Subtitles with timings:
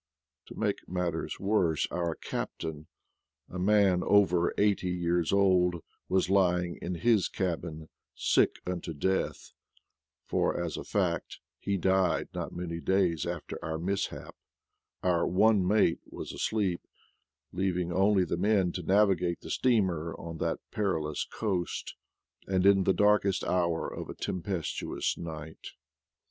[0.49, 2.87] l 2 ;V '::/^ To make matters worse our captain,
[3.47, 9.53] a man over eighty years old, was lying in his cabin sick unto death,
[10.25, 14.35] for, as a fact, he died not many days after onr mishap;
[15.03, 16.81] our one mate was asleep,
[17.53, 21.93] leaving only the men to navigate the steamer on that perilous coast,
[22.47, 25.73] and in the darkest hour of a tem pestuous night.